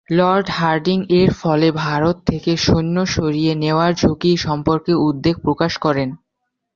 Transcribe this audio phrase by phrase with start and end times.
[0.09, 6.09] Lord Hardinge এর ফলে "ভারত থেকে সৈন্য সরিয়ে নেওয়ার ঝুঁকি" সম্পর্কে উদ্বেগ প্রকাশ করেন।